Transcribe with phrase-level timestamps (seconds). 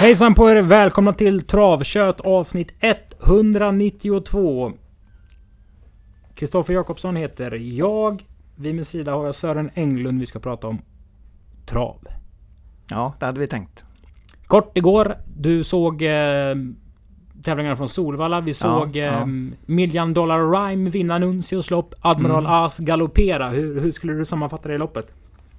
[0.00, 0.62] Hejsan på er!
[0.62, 2.72] Välkomna till Travkött avsnitt
[3.26, 4.72] 192.
[6.34, 8.24] Kristoffer Jakobsson heter jag.
[8.56, 10.20] Vid min sida har jag Sören Englund.
[10.20, 10.78] Vi ska prata om
[11.66, 11.98] trav.
[12.90, 13.84] Ja, det hade vi tänkt.
[14.46, 15.16] Kort igår.
[15.36, 16.54] Du såg eh,
[17.42, 18.40] tävlingarna från Solvalla.
[18.40, 19.04] Vi såg ja.
[19.04, 19.26] eh,
[19.66, 21.94] Million Dollar Rhyme vinna Nuncios lopp.
[22.00, 22.52] Admiral Mm.
[22.52, 23.48] As galoppera.
[23.48, 25.12] Hur, hur skulle du sammanfatta det loppet?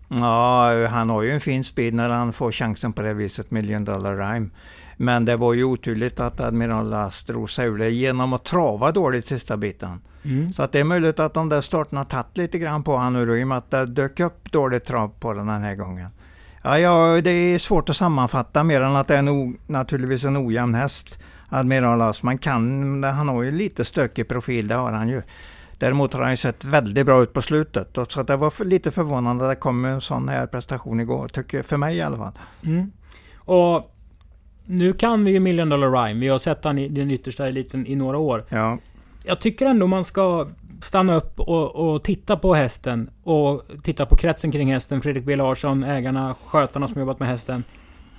[0.09, 3.85] Ja, han har ju en fin speed när han får chansen på det viset, Million
[3.85, 4.49] Dollar Rhyme.
[4.97, 8.91] Men det var ju oturligt att Admiral Last drog sig ur det genom att trava
[8.91, 10.01] dåligt sista biten.
[10.23, 10.53] Mm.
[10.53, 13.39] Så att det är möjligt att de där starterna tagit lite grann på han nu
[13.39, 16.09] i och med att det dök upp dåligt trav på den den här gången.
[16.61, 20.47] Ja, ja, det är svårt att sammanfatta mer än att det är en naturligtvis en
[20.47, 21.19] ojämn häst.
[21.49, 22.23] Admiral As.
[22.23, 25.21] Man kan, han har ju lite stökig profil, det har han ju.
[25.79, 27.97] Däremot har han ju sett väldigt bra ut på slutet.
[27.97, 31.27] Och Så att det var lite förvånande att det kom en sån här prestation igår,
[31.27, 32.31] tycker för mig i alla fall.
[32.65, 32.91] Mm.
[33.37, 33.95] Och
[34.65, 36.19] nu kan vi ju Million Dollar Rhyme.
[36.19, 38.45] Vi har sett han i den yttersta eliten i några år.
[38.49, 38.77] Ja,
[39.23, 40.47] Jag tycker ändå man ska
[40.81, 43.09] stanna upp och, och titta på hästen.
[43.23, 45.01] Och titta på kretsen kring hästen.
[45.01, 47.63] Fredrik B Larsson, ägarna, skötarna som jobbat med hästen.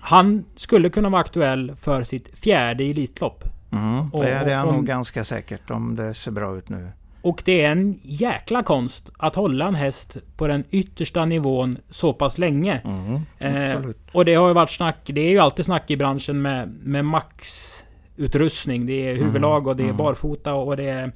[0.01, 3.45] Han skulle kunna vara aktuell för sitt fjärde Elitlopp.
[3.73, 6.89] mm, det är det är och- nog ganska säkert om det ser bra ut nu.
[7.23, 12.13] Och det är en jäkla konst att hålla en häst på den yttersta nivån så
[12.13, 12.81] pass länge.
[12.85, 13.81] Mm, Eh.
[14.13, 14.97] Och det har ju varit snack.
[15.05, 18.87] Det är ju alltid snack i branschen med, med maxutrustning.
[18.87, 19.97] Det är huvudlag och det är mm.
[19.97, 21.13] barfota och det är,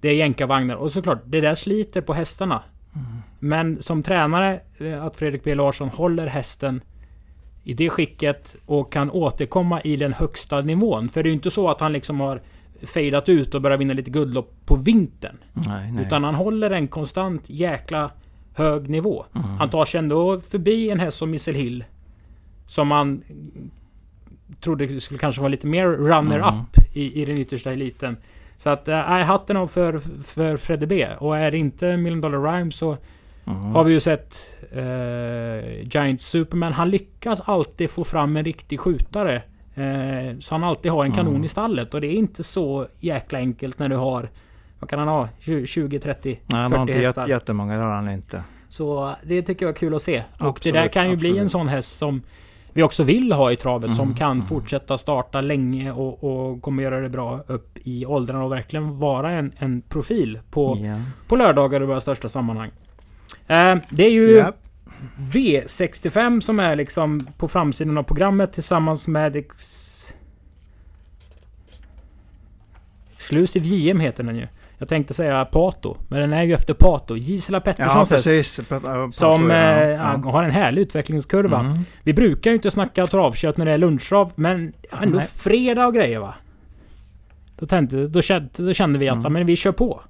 [0.00, 0.74] det är jänkarvagnar.
[0.74, 2.62] Och såklart, det där sliter på hästarna.
[2.94, 3.06] Mm.
[3.38, 6.80] Men som tränare, eh, att Fredrik B Larsson håller hästen
[7.64, 11.08] i det skicket och kan återkomma i den högsta nivån.
[11.08, 12.40] För det är ju inte så att han liksom har
[12.86, 15.36] fejdat ut och börjat vinna lite guldlopp på vintern.
[15.52, 16.04] Nej, nej.
[16.06, 18.10] Utan han håller en konstant jäkla
[18.54, 19.24] hög nivå.
[19.34, 19.46] Mm.
[19.50, 21.84] Han tar sig ändå förbi en häst som Missile Hill.
[22.66, 23.22] Som man
[24.60, 26.64] trodde skulle kanske vara lite mer runner-up Mm.
[26.92, 28.16] i, i den yttersta eliten.
[28.56, 31.08] Så att, äh, hatten av för, för Fredde B.
[31.18, 32.96] Och är det inte Million Dollar Rhyme så
[33.46, 33.62] Mm.
[33.62, 34.36] har vi ju sett
[34.72, 36.72] eh, Giant Superman.
[36.72, 39.42] Han lyckas alltid få fram en riktig skjutare.
[39.80, 41.44] Eh, så han alltid har en kanon Mm.
[41.44, 41.94] i stallet.
[41.94, 44.28] Och det är inte så jäkla enkelt när du har...
[44.78, 45.28] Vad kan han ha?
[45.38, 47.22] 20, 20 30, Nej, han har 40 inte hästar.
[47.22, 48.42] jätte, jättemånga, det har han inte.
[48.68, 50.18] Så det tycker jag är kul att se.
[50.18, 51.50] och det Absolut, där kan ju bli en absolut.
[51.50, 52.22] sån häst som
[52.72, 53.96] vi också vill ha i travet.
[53.96, 54.46] som Mm, kan mm.
[54.46, 59.30] fortsätta starta länge och, och kommer göra det bra upp i åldrarna och verkligen vara
[59.30, 60.96] en, en profil på, Ja.
[61.28, 62.70] på lördagar i våra största sammanhang.
[63.46, 64.52] Eh, det är ju Ja.
[65.32, 69.36] V65 som är liksom på framsidan av programmet tillsammans med...
[69.36, 69.86] Ex...
[73.14, 74.46] Exclusive JM heter den ju.
[74.78, 77.16] Jag tänkte säga Pato, men den är ju efter Pato.
[77.16, 78.24] Gisela Ja, Petterssons häst.
[78.24, 78.60] precis.
[79.12, 79.56] Som eh,
[79.88, 80.20] ja.
[80.24, 81.60] har en härlig utvecklingskurva.
[81.60, 81.78] Mm.
[82.02, 85.26] Vi brukar ju inte snacka travkött när det är lunchtrav, men ändå Nej.
[85.26, 86.34] fredag och grejer va?
[87.58, 89.32] Då, tänkte, då, kände, då kände vi att Mm.
[89.32, 90.00] men vi kör på.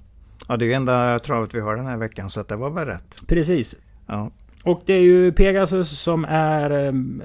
[0.47, 2.69] Ja, det är ju enda travet vi har den här veckan, så att det var
[2.69, 3.15] väl rätt.
[3.27, 3.75] Precis.
[4.07, 4.31] Ja.
[4.63, 7.23] Och det är ju Pegasus som är um,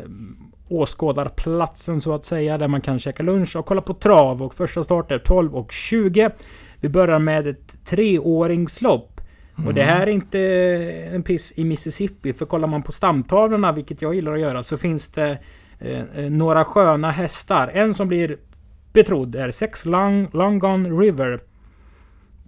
[0.69, 2.59] åskådarplatsen så att säga.
[2.59, 4.43] Där man kan käka lunch och kolla på trav.
[4.43, 6.31] Och första start är 12 och 20.
[6.81, 9.21] Vi börjar med ett treåringslopp.
[9.67, 10.39] Och det här är inte
[11.13, 12.33] en piss i Mississippi.
[12.33, 15.39] För kollar man på stamtavlorna, vilket jag gillar att göra, så finns det
[15.79, 17.71] eh, eh, några sköna hästar.
[17.75, 18.37] En som blir
[18.93, 21.41] betrodd är Sex Long, Long Gone River.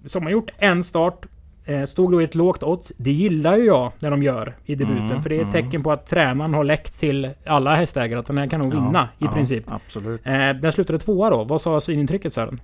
[0.07, 1.27] Som har gjort en start.
[1.69, 2.93] Eh, stod då i ett lågt odds.
[2.97, 5.11] Det gillar ju jag när de gör i debuten.
[5.11, 5.65] Mm, för det är ett mm.
[5.65, 8.81] tecken på att tränaren har läckt till alla hästägare att den här kan nog Ja,
[8.81, 9.65] vinna i ja, princip.
[9.67, 10.21] Absolut.
[10.25, 11.45] Eh, den slutade tvåa då.
[11.45, 12.61] Vad sa synintrycket Sören?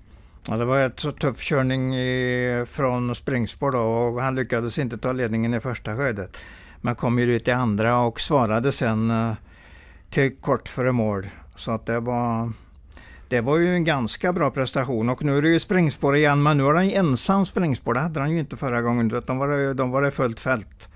[0.49, 4.99] Ja, det var ett så tuff körning i, från springspår då och han lyckades inte
[4.99, 6.37] ta ledningen i första skedet.
[6.81, 9.33] Men kom ju ut i andra och svarade sen eh,
[10.11, 11.27] till kort före mål.
[11.57, 12.53] Så att det var
[13.29, 16.57] det var ju en ganska bra prestation och nu är det ju springspår igen men
[16.57, 17.95] nu har han ensam springspår.
[17.95, 20.89] Det hade han ju inte förra gången utan var det, de var det fullt fält.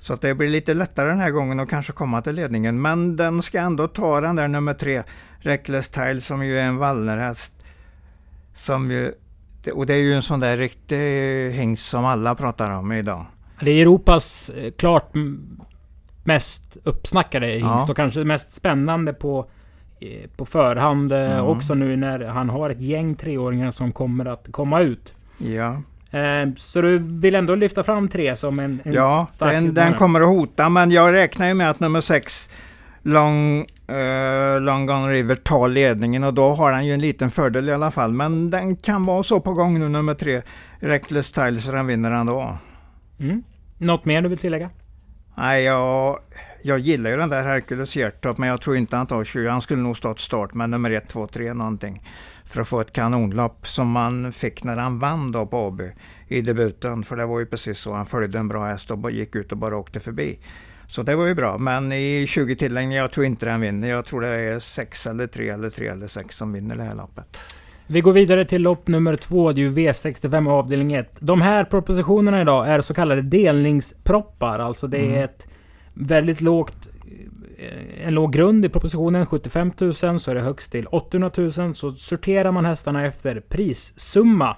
[0.00, 2.82] Så att det blir lite lättare den här gången att kanske komma till ledningen.
[2.82, 5.02] Men den ska ändå ta den där nummer tre,
[5.38, 7.54] Reckless Tile som ju är en Wallnerhäst.
[8.54, 9.12] Som ju,
[9.72, 13.26] och det är ju en sån där riktig hingst som alla pratar om idag.
[13.60, 15.12] Det är Europas eh, klart
[16.24, 17.86] mest uppsnackade hingst Ja.
[17.90, 19.50] och kanske mest spännande på,
[20.36, 21.44] på förhand eh, Mm.
[21.46, 25.14] också nu när han har ett gäng treåringar som kommer att komma ut.
[25.38, 29.92] Ja, Eh, så du vill ändå lyfta fram tre som en, en ja den, den
[29.92, 32.50] kommer att hota men jag räknar ju med att nummer sex
[33.02, 37.68] Long, eh, Long Gone River tar ledningen och då har han ju en liten fördel
[37.68, 38.12] i alla fall.
[38.12, 40.42] Men den kan vara så på gång nu nummer tre,
[40.80, 42.58] Reckless Tile, så den vinner ändå.
[43.20, 43.42] Mm.
[43.78, 44.70] Något mer du vill tillägga?
[45.34, 46.18] Nej, jag,
[46.62, 49.48] Jag gillar ju den där Hercules Hjertop men jag tror inte han tar 20.
[49.48, 52.02] Han skulle nog stått start med nummer 1, 2, 3 någonting.
[52.44, 55.82] För att få ett kanonlopp som man fick när han vann då på AB
[56.28, 57.04] i debuten.
[57.04, 57.92] För det var ju precis så.
[57.92, 60.38] Han följde en bra häst och gick ut och bara åkte förbi.
[60.88, 61.58] Så det var ju bra.
[61.58, 63.88] Men i 20 tillägg, jag tror inte den vinner.
[63.88, 66.94] Jag tror det är 6 eller 3 eller 3 eller 6 som vinner det här
[66.94, 67.38] loppet.
[67.90, 71.16] Vi går vidare till lopp nummer två, det är ju V65 avdelning 1.
[71.18, 74.58] De här propositionerna idag är så kallade delningsproppar.
[74.58, 75.24] Alltså det är mm.
[75.24, 75.46] ett
[75.98, 76.88] väldigt lågt
[77.58, 81.74] eh, en låg grund i propositionen, 75 000, så är det högst till 800 000.
[81.74, 84.56] Så sorterar man hästarna efter prissumma.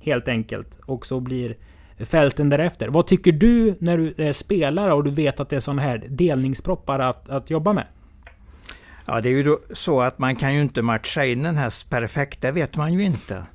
[0.00, 0.78] Helt enkelt.
[0.86, 1.56] Och så blir
[1.98, 2.88] fälten därefter.
[2.88, 5.82] Vad tycker du när du eh, är spelare och du vet att det är sådana
[5.82, 7.86] här delningsproppar att, att jobba med?
[9.06, 12.40] Ja, det är ju så att man kan ju inte matcha in en häst perfekt,
[12.40, 13.46] det vet man ju inte.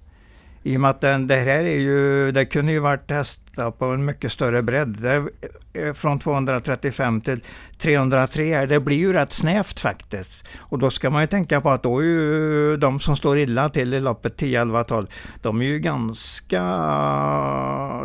[0.64, 3.86] I och med att den, det här är ju, det kunde ju varit hästar på
[3.86, 4.88] en mycket större bredd.
[4.88, 5.28] Det,
[5.74, 7.42] eh, från 235 till
[7.78, 10.48] 303, det blir ju rätt snävt faktiskt.
[10.60, 13.70] Och då ska man ju tänka på att då är ju de som står illa
[13.70, 15.08] till i loppet 10, 11, 12,
[15.42, 16.62] de är ju ganska,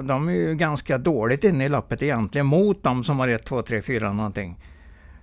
[0.02, 3.62] de är ju ganska dåligt inne i loppet egentligen mot de som har 1, 2,
[3.62, 4.58] 3, 4 någonting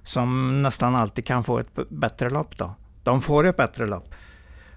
[0.03, 2.75] som nästan alltid kan få ett bättre lopp då.
[3.03, 4.13] De får ett bättre lopp.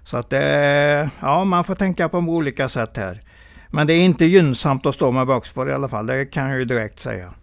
[0.07, 3.21] Så att det, ja man får tänka på olika sätt här.
[3.69, 6.59] Men det är inte gynnsamt att stå med bakspår i alla fall, det kan jag
[6.59, 7.33] ju direkt säga.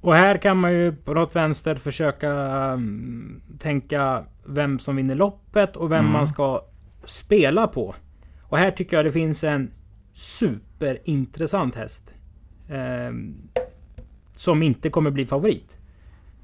[0.00, 2.30] Och här kan man ju på något vänster försöka
[2.72, 6.12] um, tänka vem som vinner loppet och vem mm.
[6.12, 6.62] man ska
[7.04, 7.94] spela på.
[8.42, 9.70] Och här tycker jag det finns en
[10.14, 12.12] superintressant häst.
[12.68, 13.12] Eh,
[14.34, 15.78] som inte kommer bli favorit.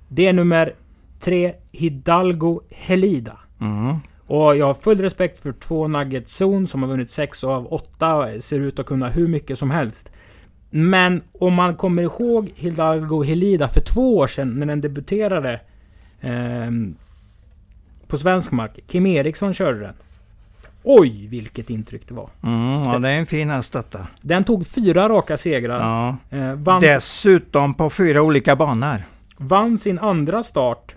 [0.09, 0.75] Det är nummer
[1.21, 3.39] tre, Hidalgo Helida.
[3.61, 3.97] Mm.
[4.27, 8.15] Och jag har full respekt för två Nugget Zone som har vunnit sex av åtta
[8.15, 10.11] och ser ut att kunna hur mycket som helst.
[10.71, 15.61] Men om man kommer ihåg Hidalgo Helida för två år sedan när den debuterade
[16.21, 16.71] eh,
[18.07, 18.79] på svensk mark.
[18.87, 19.95] Kim Eriksson körde den.
[20.83, 22.29] Oj, vilket intryck det var.
[22.43, 24.07] Mm, ja, det är en fin häst detta.
[24.21, 25.81] Den tog fyra raka segrar.
[26.31, 26.39] Ja.
[26.39, 28.99] Eh, Dessutom på fyra olika banor.
[29.37, 30.95] Vann sin andra start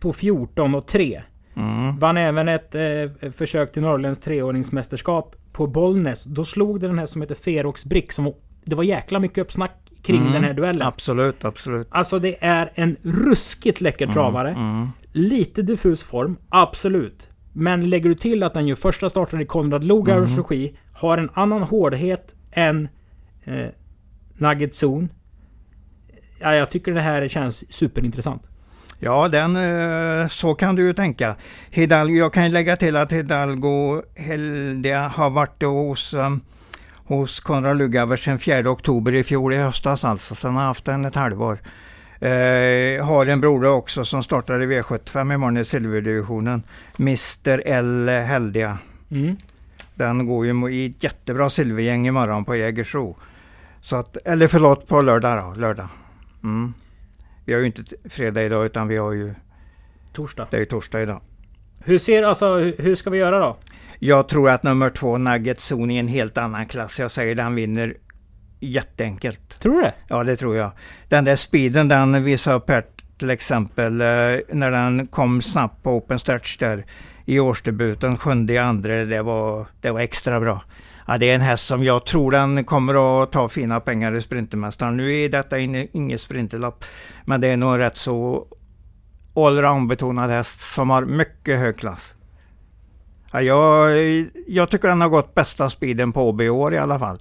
[0.00, 1.22] på 14 och 3.
[1.58, 1.98] Mm.
[1.98, 6.24] Vann även ett eh, försök till Norrländs treåringsmästerskap på Bollnäs.
[6.24, 8.12] Då slog det den här som heter Ferox Brick.
[8.12, 8.32] Som,
[8.64, 9.72] det var jäkla mycket uppsnack
[10.02, 10.32] kring mm.
[10.32, 10.82] den här duellen.
[10.82, 11.88] Absolut, absolut.
[11.90, 14.50] Alltså det är en ruskigt läcker mm, travare.
[14.50, 14.88] Mm.
[15.12, 17.28] Lite diffus form, absolut.
[17.52, 20.42] Men lägger du till att den gör första starten i Konrad Lugauers mm.
[20.42, 20.76] regi.
[20.92, 22.88] Har en annan hårdhet än
[23.44, 23.66] eh,
[24.38, 25.08] Nugget Zone
[26.40, 28.48] ja, jag tycker det här känns superintressant.
[28.98, 31.36] Ja, den, eh, så kan du ju tänka.
[31.70, 36.40] Hidalgo, jag kan lägga till att Hidalgo Heldia har varit hos, um,
[36.94, 40.34] hos Konrad Lugauer sedan 4 oktober i fjol i höstas alltså.
[40.34, 41.58] Sen har haft den ett halvår.
[42.20, 46.62] Eh, har en broder också som startar i V75 imorgon i silverdivisionen.
[46.98, 48.78] Mr L Heldia.
[49.10, 49.36] Mm.
[49.94, 53.16] Den går ju i ett jättebra silvergäng imorgon på Jägersro.
[53.80, 55.88] Så att, eller förlåt, på lördag då, lördag.
[56.42, 56.74] Mm.
[57.48, 59.34] Vi har ju inte fredag idag utan vi har ju...
[60.12, 60.46] Torsdag.
[60.50, 61.20] Det är ju torsdag idag.
[61.84, 63.56] Hur ser alltså, hur ska vi göra då?
[63.98, 66.98] Jag tror att nummer två, Nugget Zone, är en helt annan klass.
[66.98, 67.96] Jag säger den vinner
[68.60, 69.60] jätteenkelt.
[69.60, 69.94] Tror du det?
[70.08, 70.70] Ja, det tror jag.
[71.08, 72.84] Den där speeden den visade här
[73.18, 74.06] till exempel eh,
[74.52, 76.84] när den kom snabbt på open stretch där
[77.28, 80.62] i årsdebuten, sjunde i andra, det var, det var extra bra.
[81.06, 84.20] Ja, det är en häst som jag tror den kommer att ta fina pengar i
[84.20, 84.96] Sprintermästaren.
[84.96, 86.84] Nu är detta inget sprinterlopp,
[87.24, 88.46] men det är nog rätt så
[89.34, 92.14] allround-betonad häst som har mycket hög klass.
[93.32, 93.98] Ja, jag,
[94.46, 97.18] jag tycker den har gått bästa speeden på OB i år i alla fall.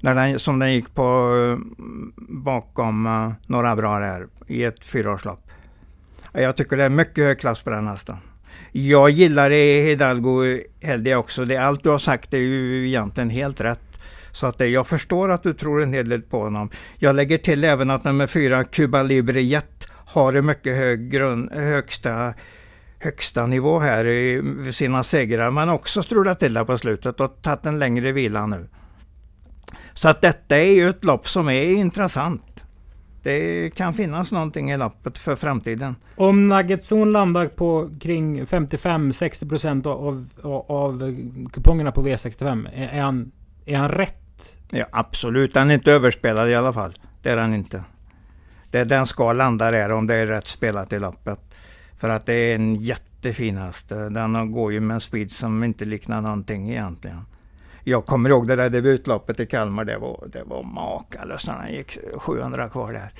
[0.00, 2.12] När den, som den gick på mm,
[2.44, 5.50] bakom eh, några bra där i ett fyraårslopp.
[6.32, 8.16] Ja, jag tycker det är mycket hög klass på den hästen.
[8.72, 11.44] Jag gillar Hidalgo Heldia också.
[11.44, 13.98] Det, allt du har sagt är ju egentligen helt rätt.
[14.32, 16.70] Så att det, jag förstår att du tror en hel del på honom.
[16.96, 21.52] Jag lägger till även att nummer fyra, Cuba Libre Jet, har en mycket hög grund,
[21.52, 22.34] högsta,
[22.98, 25.50] högsta nivå här i sina segrar.
[25.50, 28.68] Men också strulat till det på slutet och tagit en längre vila nu.
[29.94, 32.51] Så att detta är ju ett lopp som är intressant
[33.22, 35.96] det kan finnas någonting i lappet för framtiden.
[36.16, 41.16] Om Nuggetzon landar på kring 55-60% av, av, av
[41.52, 43.32] kupongerna på V65, är han,
[43.66, 44.56] är han rätt?
[44.70, 45.56] Ja, absolut.
[45.56, 46.94] Han är inte överspelad i alla fall.
[47.22, 47.84] Det är han inte.
[48.70, 51.38] Det, den ska landa där om det är rätt spelat i lappet.
[51.96, 53.88] För att det är en jättefin häst.
[53.88, 57.24] Den går ju med en speed som inte liknar någonting egentligen.
[57.84, 61.72] Jag kommer ihåg det där debutloppet i Kalmar, det var, det var makalöst när han
[61.72, 63.12] gick 700 kvar där.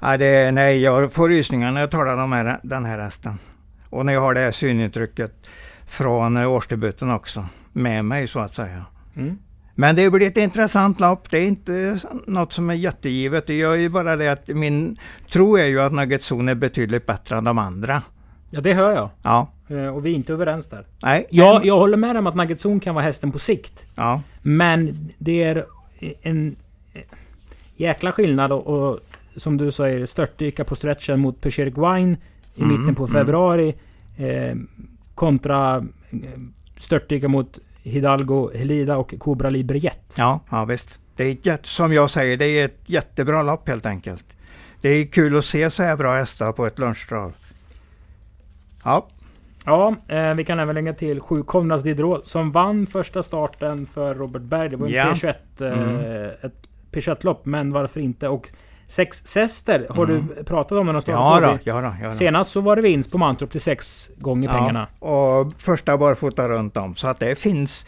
[0.00, 3.38] Ja, det, nej, jag får rysningar när jag talar om här, den här hästen.
[3.90, 5.32] Och när jag har det här synintrycket
[5.86, 8.84] från årsdebuten också med mig så att säga.
[9.16, 9.38] Mm.
[9.74, 11.30] Men det blir ett intressant lopp.
[11.30, 13.46] Det är inte något som är jättegivet.
[13.46, 14.98] Det gör ju bara det att min
[15.32, 18.02] tro är ju att Nugget Zone är betydligt bättre än de andra.
[18.50, 19.10] Ja, det hör jag.
[19.22, 19.52] Ja.
[19.70, 20.86] Eh, och vi är inte överens där.
[21.02, 21.26] Nej.
[21.30, 23.86] Jag, jag håller med om att Nugget Zone kan vara hästen på sikt.
[23.94, 24.22] Ja.
[24.42, 25.64] Men det är
[26.22, 26.56] en
[27.76, 29.00] jäkla skillnad och, och
[29.36, 32.16] som du säger störtdyka på stretchen mot Perseric Wine
[32.54, 33.12] i mm, mitten på mm.
[33.12, 33.74] februari.
[34.16, 34.56] Eh,
[35.14, 35.76] kontra
[36.10, 36.40] eh,
[36.78, 40.14] störtdyka mot Hidalgo, Helida och Cobra Libre Jet.
[40.16, 40.98] Ja, ja visst.
[41.16, 44.24] Det är ett, som jag säger, det är ett jättebra lopp helt enkelt.
[44.80, 47.34] Det är kul att se så här bra hästar på ett lunchtrav.
[48.84, 49.06] Ja.
[49.64, 54.14] Ja, eh, vi kan även lägga till sju Konrads Diderot som vann första starten för
[54.14, 54.68] Robert Berg.
[54.68, 55.04] Det var en ja.
[55.04, 56.30] P21, eh, mm.
[56.42, 56.54] ett
[56.92, 58.28] P21-lopp, men varför inte?
[58.28, 58.50] Och
[58.86, 60.28] Sex Sester har mm.
[60.36, 62.12] du pratat om när de startade ja, då, ja, då, ja då.
[62.12, 64.86] Senast så var det vinst på Mantorp till sex gånger ja, pengarna.
[64.98, 66.94] Och första barfota runt om.
[66.94, 67.86] Så att det finns...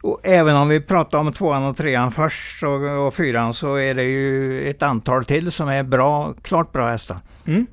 [0.00, 3.94] Och även om vi pratar om tvåan och trean först och, och fyran så är
[3.94, 7.16] det ju ett antal till som är bra, klart bra hästar.
[7.46, 7.66] Mm.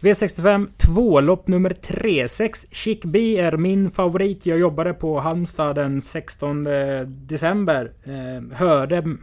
[0.00, 2.28] V65 2-lopp nummer 3.
[2.28, 4.46] 6 Chic B är min favorit.
[4.46, 6.66] Jag jobbade på Halmstad den 16
[7.06, 7.92] december.
[8.04, 9.16] Eh, hörde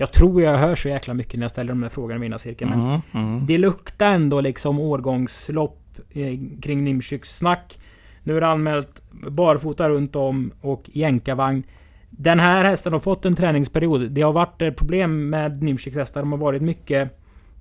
[0.00, 2.38] jag tror jag hör så jäkla mycket när jag ställer de här frågorna i mina
[2.38, 2.68] cirklar.
[2.68, 3.46] Men mm, mm.
[3.46, 5.80] det luktar ändå liksom årgångslopp
[6.10, 7.78] eh, kring Nimshyks snack.
[8.22, 11.62] Nu är det anmält barfota runt om och jänkarvagn.
[12.10, 14.10] Den här hästen har fått en träningsperiod.
[14.10, 16.20] Det har varit problem med Nimshyks hästar.
[16.20, 17.18] De har varit mycket...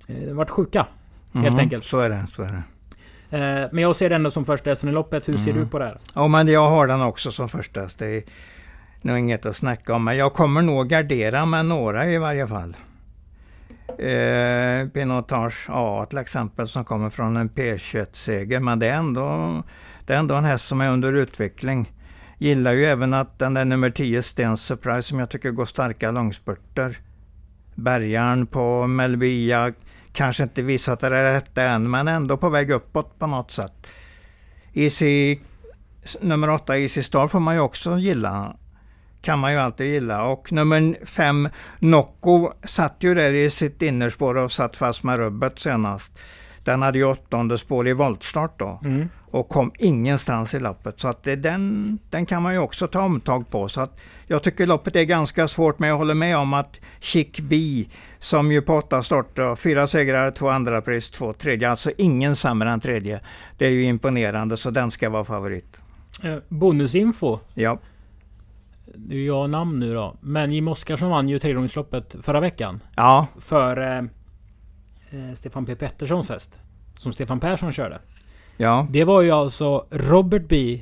[0.07, 0.88] Eh, varit sjuka.
[1.34, 1.86] Mm, helt enkelt.
[1.86, 2.25] Så är det.
[2.29, 2.63] Så är det.
[3.29, 5.29] Eh, men jag ser den som första hästen i loppet.
[5.29, 5.63] Hur ser mm.
[5.63, 5.98] du på det här?
[6.15, 8.01] Ja men jag har den också som första häst
[9.01, 12.77] nog inget att snacka om, men jag kommer nog gardera med några i varje fall.
[14.00, 19.63] Eh, Pinotage A till exempel som kommer från en P21-seger, men det är, ändå,
[20.05, 21.91] det är ändå en häst som är under utveckling.
[22.38, 26.12] Gillar ju även att den där nummer 10 Stens Surprise som jag tycker går starka
[26.12, 26.98] långspurter.
[27.75, 29.74] Bergaren på Melvia
[30.17, 33.88] kanske inte visat det rätta än, men ändå på väg uppåt på något sätt.
[34.74, 35.39] Easy,
[36.21, 38.55] nummer 8 Easy Star får man ju också gilla
[39.21, 40.24] kan man ju alltid gilla.
[40.24, 45.59] Och nummer fem, Nocco, satt ju där i sitt innerspår och satt fast med rubbet
[45.59, 46.19] senast.
[46.63, 48.79] Den hade ju åttonde spår i voltstart då.
[48.83, 49.09] Mm.
[49.31, 51.00] Och kom ingenstans i loppet.
[51.00, 53.67] Så att den, den kan man ju också ta omtag på.
[53.67, 57.38] Så att jag tycker loppet är ganska svårt men jag håller med om att Chic
[57.41, 57.86] B
[58.19, 61.69] som ju på åtta starter, fyra segrar, två andra pris, två tredje.
[61.69, 63.19] Alltså ingen sämre än tredje.
[63.57, 65.81] Det är ju imponerande så den ska vara favorit.
[66.24, 67.39] Eh, bonusinfo.
[67.53, 67.79] Ja
[68.98, 70.15] det är jag namn nu då.
[70.22, 72.79] Men Jim Oskarsson vann ju tregångsloppet förra veckan.
[72.96, 73.27] Ja.
[73.39, 73.98] För eh,
[75.10, 76.57] eh Stefan P Petterssons häst.
[76.98, 78.00] Som Stefan Persson körde.
[78.58, 78.88] Ja.
[78.90, 80.82] Det var ju alltså Robert B.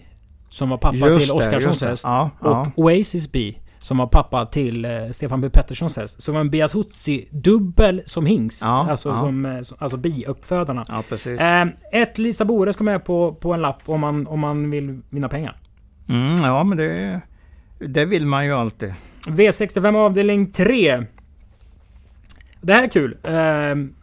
[0.49, 2.03] Som var pappa just till Oskarssons häst.
[2.03, 2.71] Ja, och ja.
[2.75, 3.55] Oasis B.
[3.79, 6.21] Som var pappa till eh, Stefan P Petterssons häst.
[6.21, 8.61] Som var en Biasuzzi dubbel som hingst.
[8.61, 9.19] Ja, alltså ja.
[9.19, 10.85] som eh, alltså bi-uppfödarna.
[10.87, 11.39] Ja, precis.
[11.39, 15.01] Eh, ett Lisa Bore ska med på, på en lapp om man, om man vill
[15.09, 15.57] vinna pengar.
[16.09, 17.21] Mm, ja men det
[17.79, 18.93] det vill man ju alltid.
[19.25, 21.03] V65 avdelning 3.
[22.61, 23.17] Det här är kul.
[23.23, 23.95] Ehm,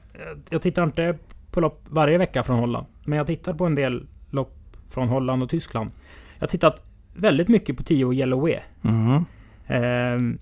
[0.50, 1.18] jag tittar inte
[1.50, 2.86] på lopp varje vecka från Holland.
[3.04, 5.90] Men jag tittar på en del lopp från Holland och Tyskland.
[6.34, 8.58] Jag har tittat väldigt mycket på 10 Yellow Way.
[8.84, 10.38] Mm.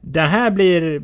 [0.00, 1.02] Den här blir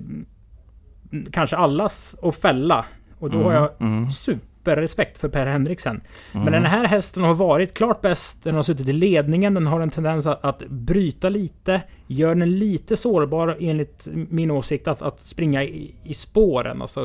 [1.30, 2.84] kanske allas att fälla.
[3.18, 3.46] Och då mm.
[3.46, 4.10] har jag mm.
[4.10, 6.00] super superrespekt för Per Henriksen.
[6.32, 6.44] Mm.
[6.44, 8.44] Men den här hästen har varit klart bäst.
[8.44, 9.54] Den har suttit i ledningen.
[9.54, 11.82] Den har en tendens att, att bryta lite.
[12.06, 16.82] Gör den lite sårbar enligt min åsikt att, att springa i, i spåren.
[16.82, 17.00] Alltså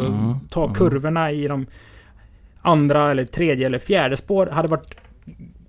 [0.50, 1.66] ta kurvorna i de
[2.62, 4.48] andra eller tredje eller fjärde spår.
[4.48, 4.96] Hade varit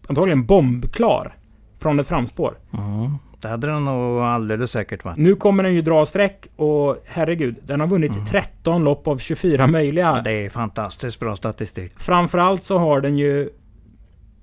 [0.06, 1.34] antagligen bombklar
[1.78, 2.54] från ett framspår.
[2.72, 3.10] Mm.
[3.40, 5.16] Det hade den nog alldeles säkert varit.
[5.16, 8.26] Nu kommer den ju dra streck och herregud, den har vunnit mm.
[8.26, 10.04] 13 lopp av 24 möjliga.
[10.04, 11.92] Ja, det är fantastiskt bra statistik.
[11.96, 13.50] Framförallt så har den ju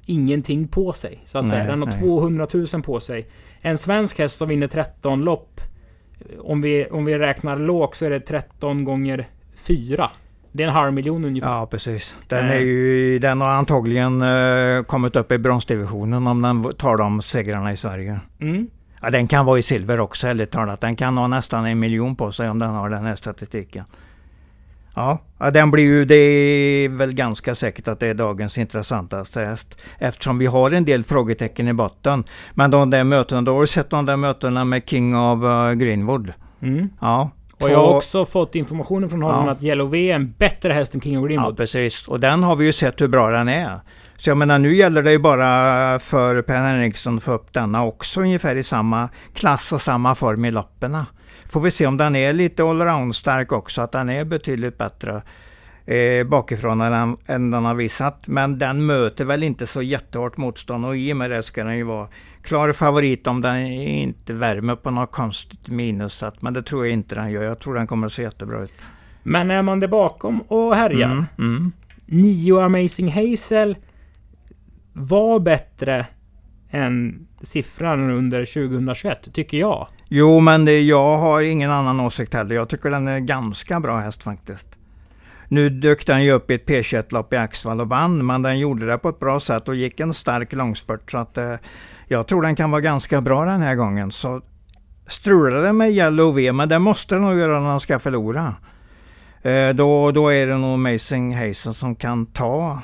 [0.05, 1.23] ingenting på sig.
[1.25, 1.63] Så att nej, säga.
[1.63, 1.99] Den har nej.
[1.99, 3.27] 200 000 på sig.
[3.61, 5.61] En svensk häst som vinner 13 lopp.
[6.39, 10.09] Om vi, om vi räknar lågt så är det 13 gånger 4.
[10.51, 11.49] Det är en halv miljon ungefär.
[11.49, 12.15] Ja, precis.
[12.27, 17.21] Den, är ju, den har antagligen uh, kommit upp i bronsdivisionen om den tar de
[17.21, 18.19] segrarna i Sverige.
[18.39, 18.67] Mm.
[19.01, 20.81] Ja, den kan vara i silver också, ärligt talat.
[20.81, 23.85] Den kan ha nästan en miljon på sig om den har den här statistiken.
[24.95, 25.19] Ja,
[25.53, 29.81] den blir ju, det är väl ganska säkert att det är dagens intressantaste häst.
[29.97, 32.23] Eftersom vi har en del frågetecken i botten.
[32.53, 35.71] Men de där mötena, då har du sett de där mötena med King of uh,
[35.71, 36.33] Greenwood.
[36.61, 36.89] Mm.
[37.01, 37.29] Ja,
[37.61, 39.51] Och jag har också fått informationen från honom ja.
[39.51, 41.53] att Yellow V är en bättre häst än King of Greenwood.
[41.53, 42.07] Ja, precis.
[42.07, 43.79] Och den har vi ju sett hur bra den är.
[44.17, 47.83] Så jag menar, nu gäller det ju bara för Per Henriksson att få upp denna
[47.83, 51.05] också ungefär i samma klass och samma form i lopperna.
[51.45, 55.21] Får vi se om den är lite allround stark också, att den är betydligt bättre
[55.89, 58.27] eh, bakifrån än, än den har visat.
[58.27, 61.77] Men den möter väl inte så jättehårt motstånd och i och med det ska den
[61.77, 62.07] ju vara
[62.41, 66.23] klar favorit om den inte värmer på något konstigt minus.
[66.39, 67.43] Men det tror jag inte den gör.
[67.43, 68.73] Jag tror den kommer att se jättebra ut.
[69.23, 71.11] Men är man där bakom och härjar?
[71.11, 71.71] Mm, mm.
[72.05, 73.77] Nio Amazing Hazel
[74.93, 76.05] var bättre
[76.69, 79.87] än siffran under 2021, tycker jag.
[80.07, 82.55] Jo, men det, jag har ingen annan åsikt heller.
[82.55, 84.78] Jag tycker den är ganska bra häst faktiskt.
[85.51, 88.85] Nu dök den ju upp i ett P21-lopp i Axvall och vann, men den gjorde
[88.85, 91.11] det på ett bra sätt och gick en stark långspurt.
[91.11, 91.55] Så att, eh,
[92.07, 94.11] jag tror den kan vara ganska bra den här gången.
[94.11, 94.41] Så
[95.07, 98.55] strular det med Yellow V, men det måste den nog göra när den ska förlora.
[99.41, 102.81] Eh, då, då är det nog Amazing Hazel som kan ta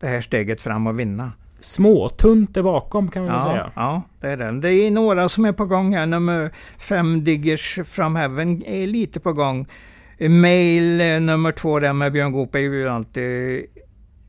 [0.00, 3.70] det här steget fram och vinna småtunt där bakom kan man ja, säga.
[3.74, 4.60] Ja, det är det.
[4.60, 6.06] Det är några som är på gång här.
[6.06, 9.66] Nummer fem Diggers from Heaven är lite på gång.
[10.28, 13.66] Mail eh, nummer två där med Björn Goop är ju alltid...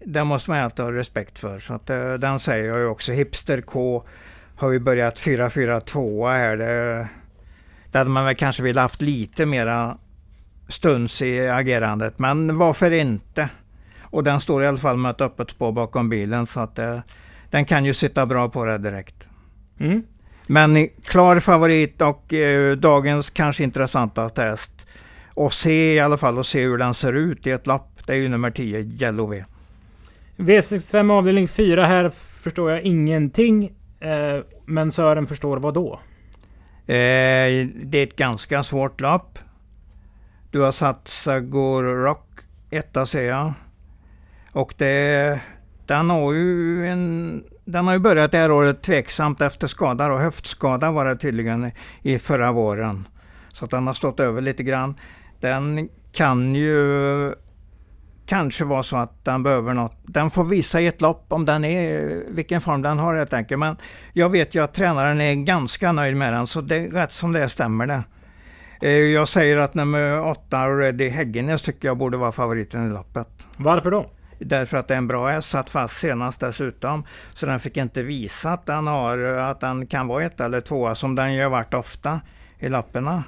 [0.06, 1.60] Den måste man alltid ha respekt för.
[1.60, 3.12] Så att, eh, den säger jag ju också.
[3.12, 4.04] Hipster K
[4.56, 6.58] har ju börjat 4-4-2 här.
[6.58, 7.08] Det,
[7.92, 9.98] det hade man väl kanske velat haft lite mera
[10.68, 12.20] stuns i agerandet.
[12.20, 13.50] Men varför inte?
[14.02, 17.00] Och den står i alla fall med ett öppet spår bakom bilen så att eh,
[17.50, 19.28] den kan ju sitta bra på det direkt.
[19.80, 20.04] Mm.
[20.48, 24.81] Men klar favorit och eh, dagens kanske intressanta test.
[25.34, 28.00] Och se i alla fall och se hur den ser ut i ett lopp.
[28.06, 29.44] Det är ju nummer 10, Yellow V.
[30.38, 32.10] V65 avdelning 4 här
[32.44, 33.72] förstår jag ingenting.
[34.00, 35.94] Eh, men Sören förstår vad då?
[36.88, 39.40] Eh, det är ett ganska svårt lopp.
[40.52, 42.28] Du har satt Sagor Rock
[42.70, 43.54] etta ser jag.
[44.52, 45.40] Och det,
[45.86, 50.20] den har ju en den har ju börjat det här året tveksamt efter skada och
[50.20, 53.08] höftskada var det tydligen i förra våren.
[53.54, 54.96] Så att den har stått över lite grann.
[55.42, 57.34] Den kan ju
[58.26, 59.98] kanske vara så att den behöver något.
[60.04, 63.60] Den får visa i ett lopp om den är, vilken form den har helt enkelt.
[63.60, 63.78] Men
[64.14, 67.32] jag vet ju att tränaren är ganska nöjd med den så det är rätt som
[67.32, 68.04] det stämmer det.
[68.82, 73.28] Eh, jag säger att nummer åtta, Ready Häggenäs, tycker jag borde vara favoriten i loppet.
[73.58, 74.10] Varför då?
[74.40, 77.04] Därför att det är en bra häst, satt fast senast dessutom.
[77.34, 80.96] Så den fick inte visa att den, har, att den kan vara ett eller tvåa
[80.96, 82.22] som den har varit ofta
[82.60, 83.24] i lapparna.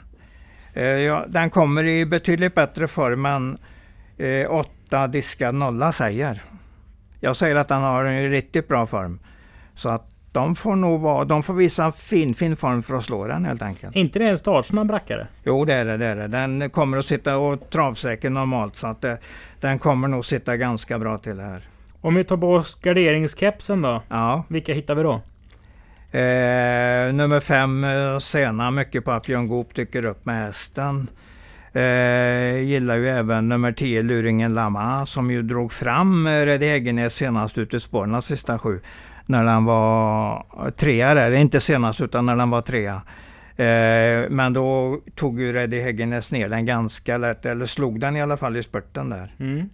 [0.74, 3.58] Eh, ja, den kommer i betydligt bättre form än
[4.18, 6.42] eh, åtta diskad nolla säger.
[7.20, 9.20] Jag säger att den har en riktigt bra form.
[9.76, 13.28] Så att de får nog vara, de får visa fin, fin form för att slå
[13.28, 13.96] den helt enkelt.
[13.96, 15.28] inte det en startsnabb rackare?
[15.44, 16.28] Jo det är det, det är det.
[16.28, 19.18] Den kommer att sitta och travsäker normalt så att det,
[19.60, 21.62] den kommer nog sitta ganska bra till här.
[22.02, 24.02] Om vi tar bort garderingskepsen då?
[24.10, 24.44] Ja.
[24.48, 25.22] Vilka hittar vi då?
[26.14, 31.08] Eh, nummer fem, eh, Sena, mycket på att Björn Goop dyker upp med hästen.
[31.74, 37.16] Eh, gillar ju även nummer 10, Luringen Lama, som ju drog fram eh, Reddy Häggenäs
[37.16, 38.80] senast ut i spåren sista sju.
[39.26, 43.02] När den var trea där, inte senast utan när den var trea.
[43.56, 48.22] Eh, men då tog ju Reddy Häggenäs ner den ganska lätt, eller slog den i
[48.22, 49.36] alla fall i spurten där.
[49.40, 49.70] Mm.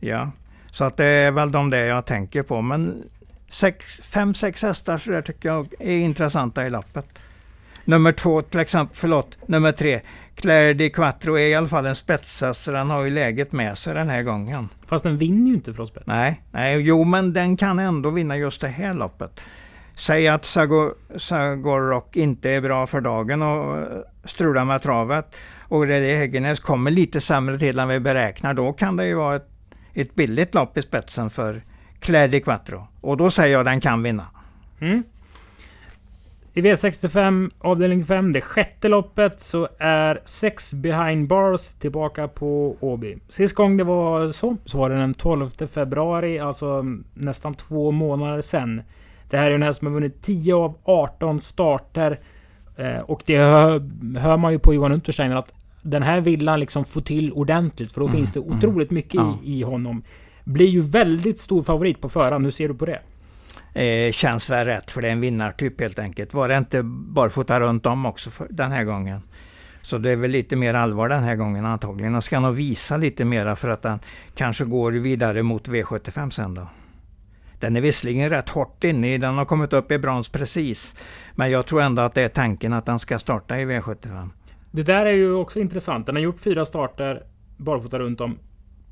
[0.00, 0.30] Ja,
[0.70, 2.62] så att det är väl de där jag tänker på.
[2.62, 3.02] Men
[3.56, 7.18] sex, fem, sex hästar så där tycker jag är intressanta i lappet.
[7.84, 10.00] Nummer två till exempel, förlåt, nummer tre.
[10.34, 13.78] Claire di Quattro är i alla fall en spetshäst så den har ju läget med
[13.78, 14.68] sig den här gången.
[14.86, 16.06] Fast den vinner ju inte från spets.
[16.06, 19.40] Nej, nej, jo men den kan ändå vinna just det här loppet.
[19.94, 20.44] Säg att
[21.16, 23.88] Sagorok inte är bra för dagen och
[24.24, 28.54] strular med travet och Reddy Häggenäs kommer lite sämre till än vi beräknar.
[28.54, 29.48] Då kan det ju vara ett,
[29.94, 31.62] ett billigt lopp i spetsen för
[32.06, 32.86] Claire di Quattro.
[33.00, 34.26] Och då säger jag att den kan vinna.
[34.80, 35.02] Mm.
[36.54, 43.18] I V65 avdelning 5, det sjätte loppet, så är 6 behind bars tillbaka på Åby.
[43.28, 48.42] Sist gång det var så, så var det den 12 februari, alltså nästan två månader
[48.42, 48.82] sedan.
[49.30, 52.18] Det här är en häst som har vunnit 10 av 18 starter.
[52.76, 53.82] Eh, och det hör,
[54.18, 57.92] hör, man ju på Johan Untersteiner att den här vill han liksom få till ordentligt.
[57.92, 58.56] För då mm, finns det mm.
[58.58, 60.02] otroligt mycket mm, i, i honom.
[60.46, 62.44] Blir ju väldigt stor favorit på förhand.
[62.44, 63.00] Hur ser du på det?
[63.82, 66.34] Eh, känns väl rätt för det är en vinnartyp helt enkelt.
[66.34, 69.20] Var det inte barfota runt om också för, den här gången?
[69.82, 72.12] Så det är väl lite mer allvar den här gången antagligen.
[72.12, 73.98] Han ska nog visa lite mera för att han
[74.34, 76.68] kanske går vidare mot V75 sen då.
[77.60, 80.96] Den är visserligen rätt hårt inne i, den har kommit upp i brons precis.
[81.34, 84.28] Men jag tror ändå att det är tanken att den ska starta i V75.
[84.70, 86.06] Det där är ju också intressant.
[86.06, 87.22] Den har gjort fyra starter
[87.56, 88.38] barfota runt om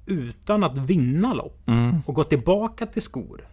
[0.07, 1.69] utan att vinna lopp.
[1.69, 2.01] Mm.
[2.07, 3.49] Och gått tillbaka till skor.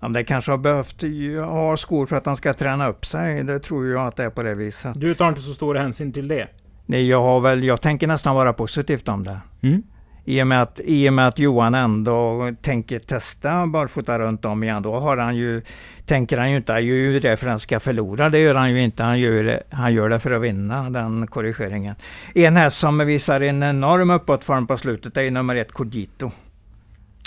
[0.00, 1.02] Ja, det kanske har behövt
[1.50, 3.44] ha skor för att han ska träna upp sig.
[3.44, 5.00] Det tror jag att det är på det viset.
[5.00, 6.48] Du tar inte så stor hänsyn till det?
[6.86, 9.40] Nej, jag, har väl, jag tänker nästan vara positivt om det.
[9.60, 9.82] Mm.
[10.24, 14.62] I och, med att, I och med att Johan ändå tänker testa barfota runt om
[14.62, 15.62] igen, då har han ju,
[16.06, 18.28] tänker han ju inte, han gör det för att han ska förlora.
[18.28, 19.02] Det gör han ju inte.
[19.02, 21.94] Han gör det, han gör det för att vinna den korrigeringen.
[22.34, 26.30] En häst som visar en enorm uppåtform på slutet är nummer ett Cogito.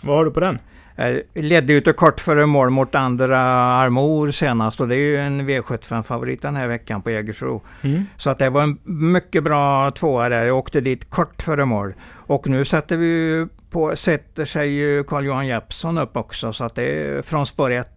[0.03, 0.59] Vad har du på den?
[0.97, 5.17] Eh, ledde ju till kort före mål mot andra Armor senast och det är ju
[5.17, 7.61] en V75-favorit den här veckan på Jägersro.
[7.81, 8.03] Mm.
[8.17, 10.45] Så att det var en mycket bra tvåa där.
[10.45, 11.93] Jag åkte dit kort före mål.
[12.27, 16.83] Och nu sätter, vi på, sätter sig ju Carl-Johan Jeppsson upp också så att det
[16.83, 17.89] är från spår 1.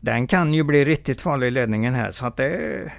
[0.00, 2.92] Den kan ju bli riktigt farlig i ledningen här så att det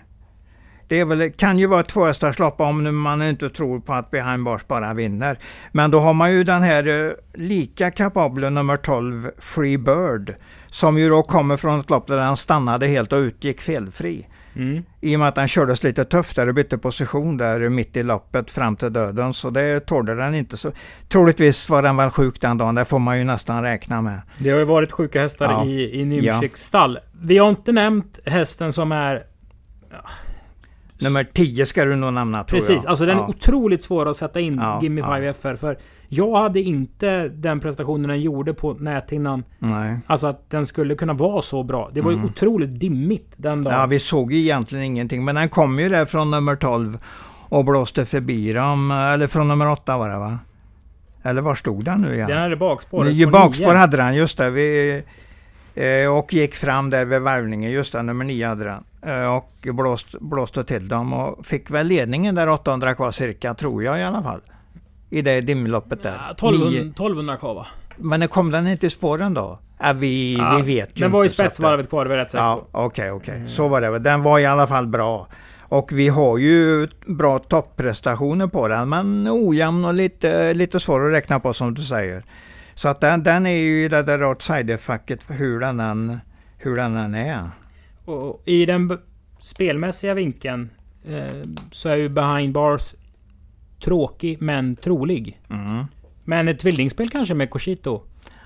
[0.87, 4.11] det är väl, kan ju vara ett tvåhästarslopp om nu man inte tror på att
[4.11, 5.39] Behind Bars bara vinner.
[5.71, 10.35] Men då har man ju den här eh, lika kapabla nummer 12 Free Bird.
[10.67, 14.27] Som ju då kommer från ett lopp där han stannade helt och utgick felfri.
[14.57, 14.83] Mm.
[15.01, 18.03] I och med att den kördes lite tufft där och bytte position där mitt i
[18.03, 19.33] loppet fram till döden.
[19.33, 20.57] Så det tålde den inte.
[20.57, 20.71] så
[21.09, 22.75] Troligtvis var den väl sjuk den dagen.
[22.75, 24.21] Det får man ju nästan räkna med.
[24.37, 25.65] Det har ju varit sjuka hästar Ja.
[25.65, 26.99] i, i Nymschiks stall.
[27.21, 29.23] Vi har inte nämnt hästen som är...
[30.99, 32.85] Nummer 10 ska du nog nämna tror Precis, jag.
[32.85, 33.27] alltså den är ja.
[33.27, 35.33] otroligt svår att sätta in, Ja, Gimme ja.
[35.33, 35.55] 5 FR.
[35.55, 35.77] För
[36.09, 39.43] jag hade inte den prestationen den gjorde på näthinnan.
[39.59, 39.97] Nej.
[40.07, 41.89] Alltså att den skulle kunna vara så bra.
[41.93, 42.29] Det var ju Mm.
[42.29, 43.79] otroligt dimmigt den dagen.
[43.79, 45.25] Ja, vi såg ju egentligen ingenting.
[45.25, 46.97] Men den kom ju där från nummer 12
[47.49, 48.91] och blåste förbi dem.
[48.91, 50.39] Eller från nummer 8 var det va?
[51.23, 52.27] Eller var stod den nu igen?
[52.29, 53.07] Den hade bakspår.
[53.09, 53.75] Ju bakspår nio.
[53.77, 54.49] hade den, just det.
[54.49, 55.01] Vi,
[55.75, 58.83] eh, och gick fram där vid varvningen, just det, nummer 9 hade den.
[59.01, 63.83] Eh, och blåst, blåste till dem och fick väl ledningen där 800 kvar cirka, tror
[63.83, 64.41] jag i alla fall.
[65.09, 66.17] I det dimloppet där.
[66.27, 66.81] Ja, 1200, Nio.
[66.91, 67.67] 1200 kvar va?
[67.97, 69.59] Men kom den inte i spåren då?
[69.79, 72.09] Ja, vi, Ja, vi vet ju Den var i inte, att det- spetsvarvet kvar, det
[72.09, 73.43] var rätt säker Ja, okej, okej.
[73.47, 73.99] Så var det.
[73.99, 75.27] Den var i alla fall bra.
[75.61, 81.13] Och vi har ju bra topprestationer på den, men ojämn och lite, lite svår att
[81.13, 82.23] räkna på som du säger.
[82.75, 86.19] Så att den, den är ju i det där outsider-facket hur den, än,
[86.57, 87.43] hur den än är.
[88.05, 88.97] Och i den
[89.41, 90.69] spelmässiga vinkeln
[91.09, 91.25] eh,
[91.71, 92.95] så är ju behind bars
[93.79, 95.41] tråkig men trolig.
[95.49, 95.85] Mm.
[96.23, 98.01] Men ett tvillingspel kanske med Koshito?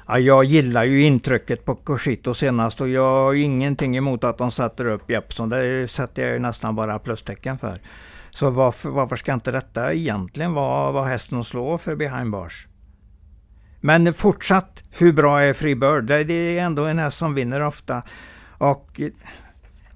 [0.07, 4.51] Ja, jag gillar ju intrycket på Corsito senast och jag har ingenting emot att de
[4.51, 5.49] sätter upp Jeppsson.
[5.49, 7.81] Det sätter jag ju nästan bara plustecken för.
[8.31, 12.67] Så varför, varför ska inte detta egentligen vara, vara hästen att slå för behind bars?
[13.81, 16.03] Men fortsatt, hur bra är Free Bird?
[16.03, 18.03] Det, är ändå en häst som vinner ofta.
[18.57, 19.01] Och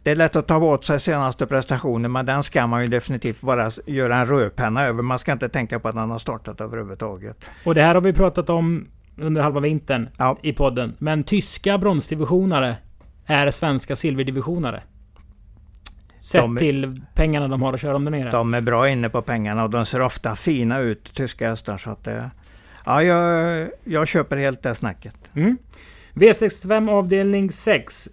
[0.05, 3.41] det är lätt att ta åt sig senaste prestationen men den ska man ju definitivt
[3.41, 5.01] bara göra en rödpenna över.
[5.03, 7.49] Man ska inte tänka på att han har startat överhuvudtaget.
[7.63, 8.87] Och det här har vi pratat om
[9.17, 10.37] under halva vintern Ja.
[10.41, 10.95] i podden.
[10.99, 12.75] Men tyska bronsdivisionare
[13.25, 14.83] är svenska silverdivisionare.
[16.19, 18.31] Sett De till pengarna de har att köra om där nere.
[18.31, 21.77] De är bra inne på pengarna och de ser ofta fina ut, tyska hästar.
[21.77, 22.31] Så att det,
[22.85, 25.15] ja, jag, jag köper helt det snacket.
[25.33, 25.57] Mm.
[26.13, 28.09] V65 avdelning 6.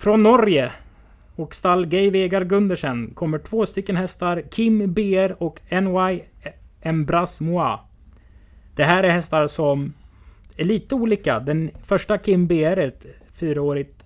[0.00, 0.72] Från Norge
[1.36, 4.42] och stall Gay Vegar Gundersen kommer två stycken hästar.
[4.50, 6.22] Kim BR och NY
[6.80, 7.78] Embras Moi.
[8.76, 9.92] Det här är hästar som
[10.56, 11.40] är lite olika.
[11.40, 14.04] Den första Kim BR är ett fyraårigt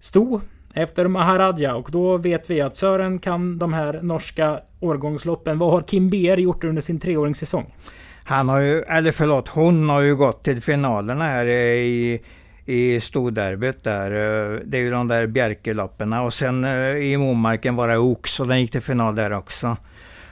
[0.00, 0.40] sto
[0.74, 5.58] efter Maharaja och då vet vi att Sören kan de här norska årgångsloppen.
[5.58, 7.74] Vad har Kim BR gjort under sin treåringssäsong?
[8.24, 12.22] Han har ju, eller förlåt, hon har ju gått till finalerna här i,
[12.70, 14.10] i storderbyt där.
[14.10, 18.40] Eh, det är ju de där Bjerkelopperna och sen eh, i Momarken var det Ox
[18.40, 19.76] och den gick till final där också.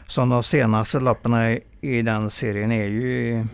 [0.06, 3.46] Så de senaste loppen i, den serien är ju i,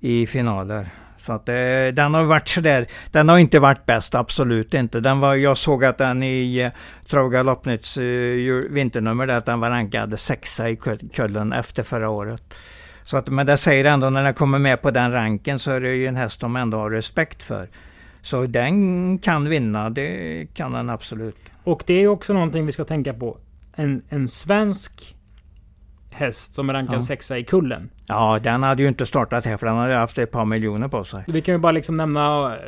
[0.00, 0.88] i finaler.
[1.18, 5.00] Så att det, den har varit sådär, den har inte varit bäst, absolut inte.
[5.00, 6.70] Den var, jag såg att den i eh,
[7.08, 12.08] Trav Galoppnytts eh, vinternummer där, att den var rankad sexa i Köln kullen efter förra
[12.08, 12.54] året.
[13.10, 15.80] Så att, men det säger ändå när den kommer med på den ranken så är
[15.80, 17.68] det ju en häst de ändå har respekt för.
[18.22, 21.36] Så den kan vinna, det kan den absolut.
[21.64, 23.38] Och det är också någonting vi ska tänka på.
[23.74, 25.16] En, en svensk
[26.10, 27.02] häst som är rankad Ja.
[27.02, 27.90] sexa i kullen.
[28.06, 31.04] Ja, den hade ju inte startat här för den hade haft ett par miljoner på
[31.04, 31.24] sig.
[31.26, 32.60] Vi kan ju bara liksom nämna eh,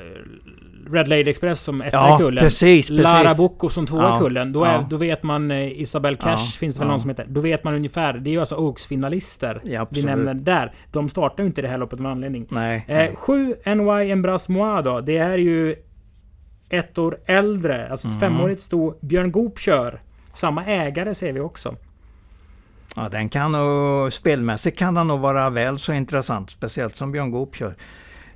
[0.90, 2.44] Red Lady Express som etta Ja, i kullen.
[2.44, 3.02] precis, precis.
[3.04, 4.52] Lara Bocco som tvåa Ja, i kullen.
[4.52, 4.86] Då, är, ja.
[4.90, 7.26] då vet man eh, Isabel Cash Ja, finns det väl någon som heter.
[7.28, 8.12] Då vet man ungefär.
[8.12, 10.72] Det är ju alltså Oaks-finalister Ja, vi nämner där.
[10.92, 12.46] De startar ju inte det här loppet med anledning.
[12.50, 12.84] Nej.
[12.88, 15.00] Eh, 7 NY Embras Moi då.
[15.00, 15.74] Det är ju
[16.68, 18.20] ett år äldre, alltså ett Mm.
[18.32, 20.00] femårigt sto Björn Goop kör.
[20.34, 21.76] Samma ägare ser vi också.
[22.96, 27.30] Ja, den kan nog, spelmässigt kan den nog vara väl så intressant, speciellt som Björn
[27.30, 27.74] Goop kör.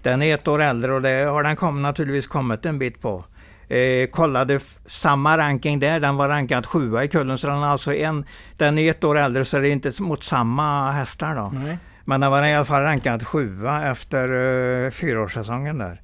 [0.06, 3.24] Den är ett år äldre och det har den kom, naturligtvis kommit en bit på.
[3.68, 7.94] Eh, kollade samma ranking där, den var rankad sjua i kullen, så den, är alltså
[7.94, 8.24] en,
[8.56, 11.58] den är ett år äldre så det är inte mot samma hästar då.
[11.58, 11.78] Nej.
[12.04, 16.00] Men den var i alla fall rankad sjua efter uh, fyraårssäsongen där.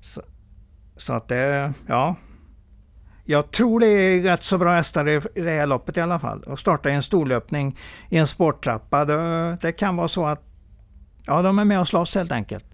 [0.00, 0.22] Så,
[0.96, 2.16] så att det, ja.
[3.24, 6.18] Jag tror det är rätt så bra hästar i, i det här loppet i alla
[6.18, 6.44] fall.
[6.46, 7.78] Att starta i en storlöpning
[8.08, 10.42] i en sporttrappa, det, det kan vara så att
[11.26, 12.64] ja, de är med och slåss helt enkelt.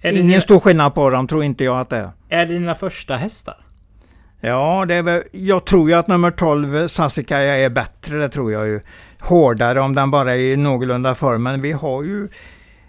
[0.00, 2.10] Är Ingen dina, stor skillnad på dem, tror inte jag att det är.
[2.28, 3.56] är det dina första hästar?
[4.40, 8.18] Ja, det är väl, jag tror ju att nummer 12, Sassikaja, är bättre.
[8.18, 8.80] Det tror jag ju.
[9.20, 11.42] Hårdare om den bara är i någorlunda form.
[11.42, 12.28] Men vi har ju,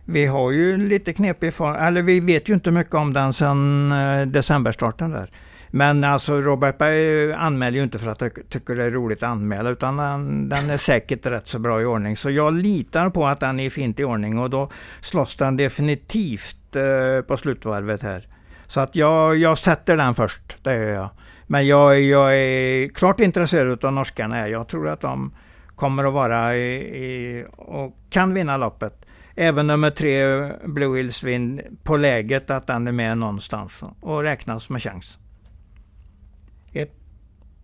[0.06, 1.76] vi har ju lite knepig form.
[1.76, 5.30] Eller vi vet ju inte mycket om den sedan eh, decemberstarten där.
[5.71, 9.29] Men alltså Robert Berg anmäler ju inte för att jag tycker det är roligt att
[9.29, 12.17] anmäla utan den, den är säkert rätt så bra i ordning.
[12.17, 14.69] Så jag litar på att den är fint i ordning och då
[15.01, 18.27] slåss den definitivt eh, på slutvarvet här.
[18.67, 21.10] Så att jag, jag sätter den först, det gör jag.
[21.47, 24.36] Men jag, jag är klart intresserad av norskarna.
[24.36, 24.47] här.
[24.47, 25.32] Jag tror att de
[25.75, 29.05] kommer att vara i, i, och kan vinna loppet.
[29.36, 34.69] Även nummer tre, Blue Hills Wind, på läget att den är med någonstans och räknas
[34.69, 35.17] med chans.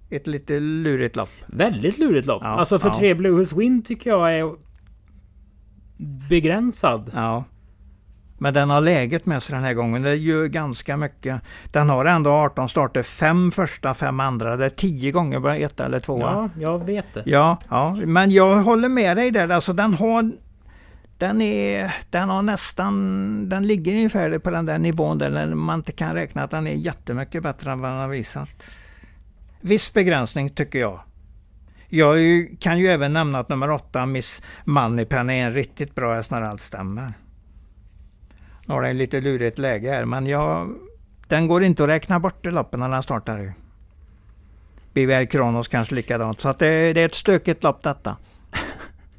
[0.10, 1.30] Ett, lite lurigt lopp.
[1.48, 2.42] Väldigt lurigt lopp.
[2.44, 2.98] Ja, alltså för ja.
[3.00, 4.56] tre Blue Hills Win tycker jag är
[6.30, 7.12] begränsad.
[7.14, 7.44] Ja.
[8.38, 10.02] Men den har läget med sig den här gången.
[10.02, 11.42] Det gör ganska mycket.
[11.72, 14.58] Den har ändå 18 starter, fem första, fem andra.
[14.58, 16.20] Det är tio gånger bara ett eller två.
[16.20, 17.24] Ja, jag vet det.
[17.26, 19.50] Ja, ja, men jag håller med dig där.
[19.50, 20.32] Alltså den har
[21.18, 25.92] den, är, den har nästan, den ligger ungefär på den där nivån där man inte
[25.92, 28.50] kan räkna att den är jättemycket bättre än vad den har visat.
[29.66, 31.00] Viss begränsning tycker jag.
[31.90, 36.14] Jag ju- kan ju även nämna att nummer åtta, Miss Moneypenny, är en riktigt bra
[36.14, 37.14] häst när allt stämmer.
[38.66, 40.76] Nu har den lite lurigt läge här, men jag,
[41.28, 43.38] den går inte att räkna bort i loppen när den startar.
[43.40, 43.52] ju.
[44.94, 46.42] BVR Kronos kanske likadant.
[46.42, 48.18] Så att det, det är ett stökigt lopp detta.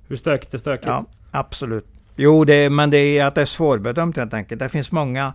[0.08, 0.86] Hur stökigt är stökigt?
[0.86, 1.86] Ja, absolut.
[2.16, 4.58] Jo, det, men det är att det är svårbedömt helt enkelt.
[4.58, 5.34] Det finns många,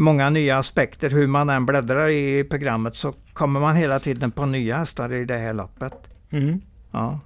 [0.00, 1.10] många nya aspekter.
[1.10, 5.24] Hur man än bläddrar i programmet så kommer man hela tiden på nya hästar i
[5.24, 5.92] det här loppet.
[6.30, 6.60] Mhm.
[6.90, 7.20] Ja,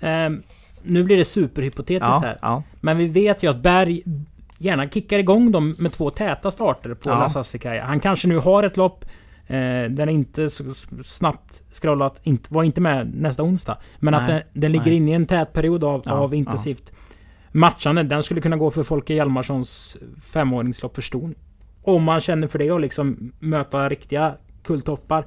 [0.00, 0.42] Ehm,
[0.82, 2.38] nu blir det superhypotetiskt ja, här.
[2.42, 2.62] ja.
[2.80, 4.02] Men vi vet ju att Berg
[4.58, 7.18] gärna kickar igång dem med två täta starter på Ja.
[7.18, 7.84] La Sassicaia.
[7.84, 9.04] Han kanske nu har ett lopp.
[9.46, 9.56] Eh,
[9.90, 10.64] den är inte så
[11.04, 12.20] snabbt scrollat.
[12.22, 13.78] Inte, var inte med nästa onsdag.
[13.98, 16.92] Men att Nej, den, den ligger inne i en tät period av, Ja, av intensivt
[17.52, 18.02] matchande.
[18.02, 21.34] Den skulle kunna gå för Folke Hjalmarssons femåringslopp för ston.
[21.82, 25.24] Om man känner för det och liksom möta riktiga kulltoppar.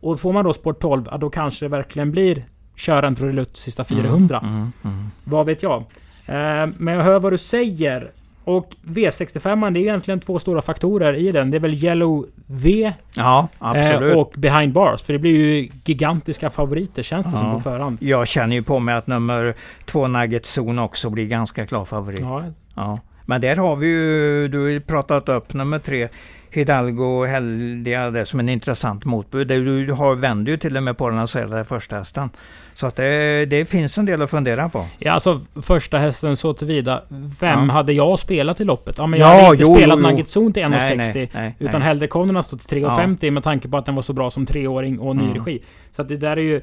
[0.00, 2.44] Och får man då sport 12, ja, då kanske det verkligen blir
[2.76, 4.40] köra en trudelutt sista 400.
[4.42, 5.10] Mm, mm.
[5.24, 5.80] Vad vet jag?
[6.26, 8.10] Eh, men jag hör vad du säger.
[8.44, 11.50] Och V65 det är egentligen två stora faktorer i den.
[11.50, 15.02] Det är väl Yellow V Ja, eh, och Behind Bars.
[15.02, 17.38] För det blir ju gigantiska favoriter känns det Ja.
[17.38, 17.98] som på förhand.
[18.00, 22.20] Jag känner ju på mig att nummer två Nugget Zone också blir ganska klar favorit.
[22.20, 22.42] Ja,
[22.74, 22.98] Ja.
[23.26, 26.08] Men där har vi ju, du har ju pratat upp nummer tre,
[26.50, 29.48] Hidalgo Heldia, det som en intressant motbud.
[29.48, 32.30] Du har, vänder ju till och med på den och säger är första hästen.
[32.74, 34.86] Så att det, det finns en del att fundera på.
[34.98, 37.02] ja alltså första hästen så tillvida.
[37.40, 37.72] Vem Ja.
[37.72, 38.98] hade jag spelat i loppet?
[38.98, 39.98] Ja men Ja, jag hade inte jo, spelat.
[40.00, 40.96] Nugget Zone till 1,60.
[40.96, 44.12] Nej, nej, nej, Utan Connorna stått till 3,50 med tanke på att den var så
[44.12, 45.34] bra som treåring och ny Mm.
[45.34, 45.62] regi.
[45.92, 46.60] Så att det där är ju...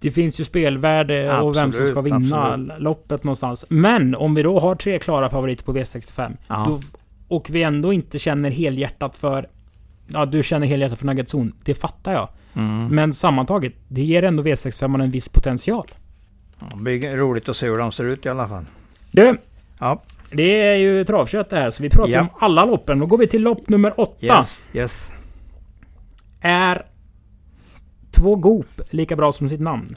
[0.00, 2.80] Det finns ju spelvärde och vem som ska Absolut, vinna absolut.
[2.80, 3.64] loppet någonstans.
[3.68, 6.36] Men om vi då har tre klara favoriter på V65.
[6.48, 6.66] Ja.
[6.68, 6.80] Då,
[7.28, 9.48] och vi ändå inte känner helhjärtat för...
[10.06, 11.50] Ja, du känner helhjärtat för Nugget Zone.
[11.64, 12.28] Det fattar jag.
[12.54, 12.86] Mm.
[12.86, 15.86] Men sammantaget, det ger ändå V65 en viss potential.
[16.70, 18.64] Det blir roligt att se hur de ser ut i alla fall.
[19.10, 19.38] Du!
[19.78, 20.02] Ja.
[20.30, 22.20] Det är ju travkött det här, så vi pratar Ja.
[22.20, 22.98] om alla loppen.
[22.98, 24.26] Då går vi till lopp nummer åtta.
[24.26, 25.10] Yes, yes.
[26.40, 26.82] Är
[28.18, 29.96] två Goop lika bra som sitt namn?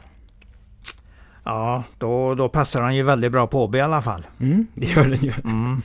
[1.44, 4.28] Ja, då, då passar han ju väldigt bra på Åby i alla fall.
[4.40, 5.34] Mm, det gör den ju.
[5.44, 5.82] Mm.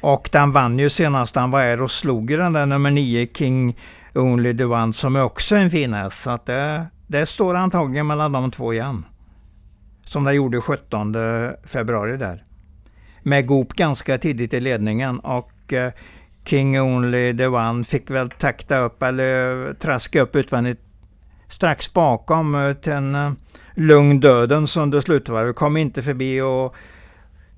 [0.00, 3.76] Och den vann ju senast han var här och slog den där nummer 9 King
[4.14, 6.22] Only the One som är också en fin häst.
[6.22, 9.04] Så att det, det står antagligen mellan de två igen.
[10.04, 11.14] Som det gjorde 17
[11.64, 12.44] februari där.
[13.22, 15.92] Med Goop ganska tidigt i ledningen och eh,
[16.44, 20.80] King Only the One fick väl takta upp eller traska upp utvändigt
[21.54, 23.32] strax bakom eh, till en eh,
[23.74, 25.56] lugn dödens under slutvarvet.
[25.56, 26.74] Kom inte förbi och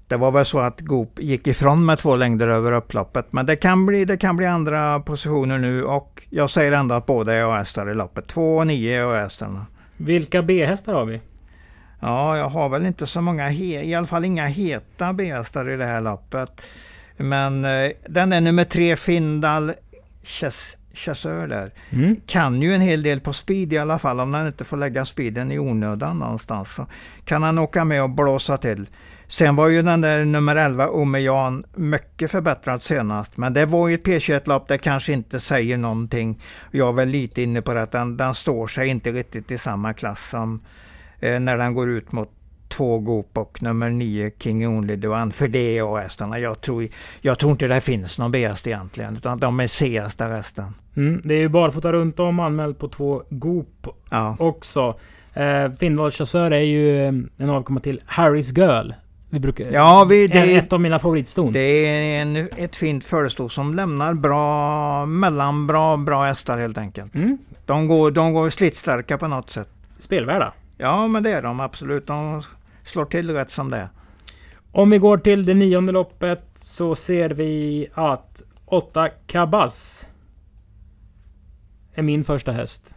[0.09, 3.26] Det var väl så att Goop gick ifrån med två längder över upploppet.
[3.32, 7.06] Men det kan bli, det kan bli andra positioner nu och jag säger ändå att
[7.06, 8.26] båda är A-hästar i loppet.
[8.26, 9.66] Två och nio är A-hästarna.
[9.96, 11.20] Vilka B-hästar har vi?
[12.00, 15.87] Ja, jag har väl inte så många, i alla fall inga heta B-hästar i det
[15.87, 16.61] här loppet.
[17.16, 19.72] Men eh, den är nummer tre, Findal
[20.96, 21.70] Chasseur där.
[21.90, 22.16] Mm.
[22.26, 25.04] Kan ju en hel del på speed i alla fall, om han inte får lägga
[25.04, 26.74] speeden i onödan någonstans.
[26.74, 26.87] Så
[27.24, 28.87] kan han åka med och blåsa till.
[29.28, 33.37] Sen var ju den där nummer 11, Omejan, mycket förbättrad senast.
[33.37, 36.40] Men det var ju ett P21-lopp, det kanske inte säger någonting.
[36.70, 39.94] Jag är väl lite inne på att den, den står sig inte riktigt i samma
[39.94, 40.61] klass som
[41.20, 42.30] eh, när den går ut mot
[42.68, 45.33] två Goop och nummer nio King Only Duan.
[45.33, 46.38] För det är A-hästarna.
[46.38, 46.88] Jag tror,
[47.20, 49.16] jag tror inte det finns någon B-häst egentligen.
[49.16, 50.74] Utan de är C-hästar resten.
[50.96, 54.37] Mm, det är ju barfota runt om anmält på två Goop ja.
[54.38, 54.98] också.
[55.35, 58.92] Eh, Findal Chasseur är ju eh, en avkomma till Harrys Girl.
[59.31, 61.52] Vi brukar, ja, vi, det är ett av mina favoritston.
[61.52, 67.14] Det är en, ett fint förestå som lämnar bra, mellanbra, bra hästar helt enkelt.
[67.14, 67.38] Mm.
[67.66, 69.68] De, går, de går slitstarka på något sätt.
[69.98, 70.52] Spelvärda?
[70.77, 72.07] Ja, men det är de absolut.
[72.07, 72.43] De
[72.85, 73.89] slår till rätt som det
[74.73, 80.07] Om vi går till det nionde loppet så ser vi att 8 Kabas
[81.95, 82.95] är min första häst.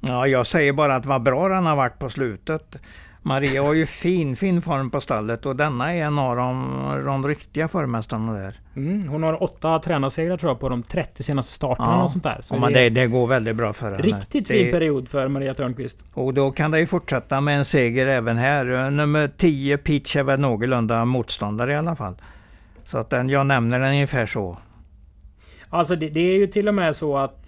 [0.00, 2.76] Ja, jag säger bara att vad bra den har varit på slutet.
[3.26, 7.28] Maria har ju fin, fin form på stallet och denna är en av de, de
[7.28, 8.54] riktiga förmästarna där.
[8.76, 12.24] Mm, hon har åtta tränarsegrar tror jag på de 30 senaste starterna ja, och sånt
[12.24, 12.38] där.
[12.42, 14.02] Så men det, det, går väldigt bra för henne.
[14.02, 15.98] Riktigt fin period för Maria Törnqvist.
[16.14, 18.90] Och då kan det ju fortsätta med en seger även här.
[18.90, 22.14] Nummer 10 Peach är väl någorlunda motståndare i alla fall.
[22.84, 24.58] Så att den, jag nämner den ungefär så.
[25.68, 27.45] Alltså det, det är ju till och med så att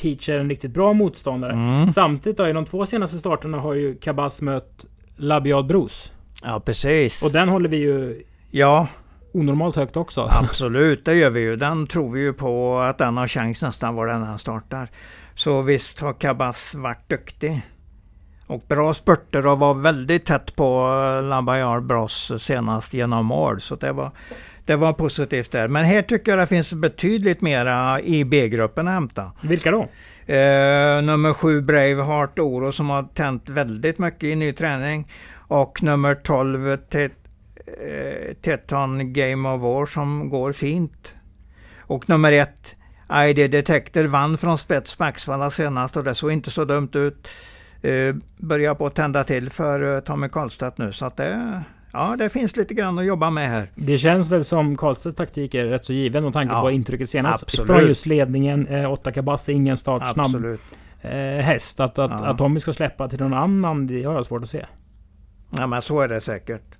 [0.00, 1.52] Peach är en riktigt bra motståndare.
[1.52, 1.90] Mm.
[1.90, 4.84] Samtidigt då, i de två senaste starterna har ju Kabas mött
[5.16, 6.12] Labiad Bros.
[6.42, 7.22] Ja, precis.
[7.22, 8.86] Och den håller vi ju ja.
[9.32, 10.28] onormalt högt också.
[10.30, 11.56] Absolut, det gör vi ju.
[11.56, 14.88] Den tror vi ju på att den har chans nästan var den här startar.
[15.34, 17.62] Så visst har Kabas varit duktig.
[18.46, 20.88] Och bra spurter och var väldigt tätt på
[21.24, 23.60] Labayard Bros senast genom mål.
[23.60, 24.10] Så det var,
[24.70, 25.68] det var positivt där.
[25.68, 29.32] Men här tycker jag det finns betydligt mera i B-gruppen att hämta.
[29.40, 29.80] Vilka då?
[30.34, 35.12] Eh, nummer sju Braveheart Oro som har tänt väldigt mycket i ny träning.
[35.34, 37.12] Och nummer 12 Tet,
[37.66, 41.14] eh, Teton Game of War som går fint.
[41.80, 42.76] Och nummer ett
[43.12, 47.28] ID Detector vann från spets på Axvalla senast och det såg inte så dumt ut.
[47.82, 52.16] Eh, börjar på att tända till för eh, Tommy Karlstedt nu så att det Ja,
[52.18, 53.70] det finns lite grann att jobba med här.
[53.74, 57.10] Det känns väl som Karlstedts taktik är rätt så given med tanke ja, på intrycket
[57.10, 57.42] senast.
[57.42, 57.66] Absolut.
[57.66, 60.44] Från just ledningen, eh, 8 Kabas ingen startsnabb
[61.00, 61.80] eh, häst.
[61.80, 62.26] Att, att, ja.
[62.26, 64.66] att Tommy ska släppa till någon annan, det har jag svårt att se.
[65.50, 66.76] Ja, men så är det säkert.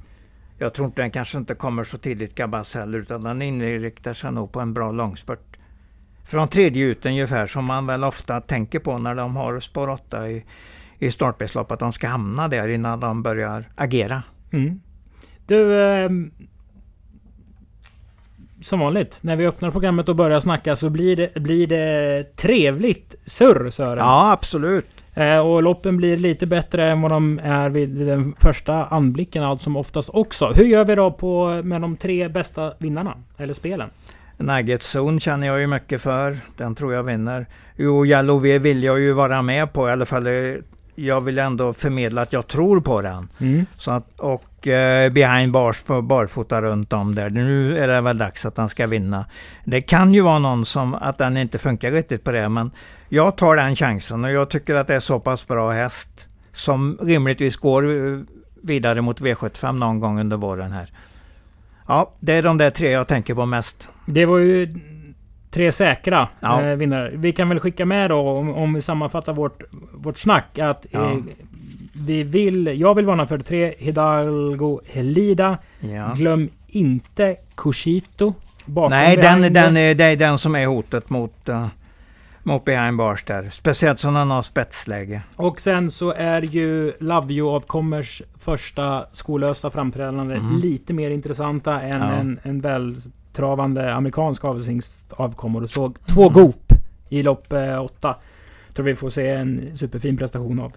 [0.59, 4.33] Jag tror inte den kanske inte kommer så tidigt Kabas heller, utan den inriktar sig
[4.33, 5.57] nog på en bra långspurt.
[6.25, 10.29] Från tredje ut ungefär, som man väl ofta tänker på när de har spår 8
[10.29, 10.45] i,
[10.99, 14.23] i startbildslopp, att de ska hamna där innan de börjar agera.
[14.53, 14.81] Mm.
[15.51, 15.81] Du...
[15.81, 16.11] Eh,
[18.63, 23.15] som vanligt, när vi öppnar programmet och börjar snacka så blir det, blir det trevligt
[23.27, 23.99] surr Sören.
[23.99, 24.87] Ja, absolut.
[25.15, 29.43] Eh, och loppen blir lite bättre än vad de är vid, vid den första anblicken
[29.43, 30.47] allt som oftast också.
[30.47, 33.15] Hur gör vi då på, med de tre bästa vinnarna?
[33.37, 33.91] Eller spelen?
[34.37, 36.37] Nugget Zone känner jag ju mycket för.
[36.57, 37.47] Den tror jag vinner.
[37.77, 40.27] Jo, Yellow V vill jag ju vara med på i alla fall.
[40.95, 43.29] Jag vill ändå förmedla att jag tror på den.
[43.41, 43.67] Mm.
[43.77, 44.45] Så att, och
[45.13, 47.31] behind bars på barfota runt om där.
[47.31, 49.25] Nu är det väl dags att han ska vinna.
[49.65, 52.71] Det kan ju vara någon som att den inte funkar riktigt på det, men
[53.09, 56.99] jag tar den chansen och jag tycker att det är så pass bra häst som
[57.03, 58.21] rimligtvis går eh,
[58.63, 60.93] vidare mot V75 någon gång under våren här.
[61.89, 63.89] Ja, det är de där tre jag tänker på mest.
[64.07, 64.75] Det var ju
[65.51, 66.63] tre säkra ja.
[66.63, 67.11] eh, vinnare.
[67.15, 69.63] Vi kan väl skicka med då, om, om vi sammanfattar vårt,
[69.95, 71.11] vårt snack, att ja.
[71.11, 71.19] eh,
[72.07, 75.59] vi vill, jag vill varna för tre Hidalgo Helida.
[75.81, 76.13] Ja.
[76.17, 78.35] Glöm inte Kushito.
[78.91, 81.67] Nej, den, den, är, det är den som är hotet mot, uh,
[82.43, 83.49] mot behind bars där.
[83.51, 85.23] Speciellt som den har spetsläge.
[85.37, 90.61] Och sen så är ju Love av Kommers första skolösa framträdande mm.
[90.61, 92.11] lite mer intressanta än ja.
[92.11, 94.43] en, en vältravande amerikansk
[95.11, 95.63] avkommor.
[95.63, 96.33] Och såg två mm.
[96.33, 96.73] Goop
[97.09, 98.17] i lopp eh, åtta.
[98.75, 100.73] Tror vi får se en superfin prestation av.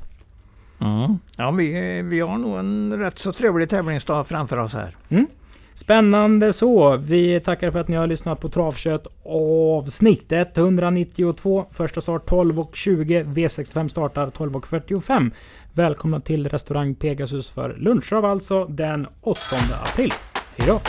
[0.84, 1.20] Mm.
[1.36, 4.96] Ja, vi, vi har nog en rätt så trevlig tävlingsdag framför oss här.
[5.10, 5.28] Mm.
[5.74, 6.98] Spännande så.
[6.98, 11.66] Vi tackar för att ni har lyssnat på Travkött avsnitt 192.
[11.72, 13.34] Första start 12.20.
[13.34, 15.32] V65 startar 12.45.
[15.74, 19.40] Välkomna till restaurang Pegasus för lunchtrav alltså den 8
[19.84, 20.14] april.
[20.58, 20.80] Hejdå!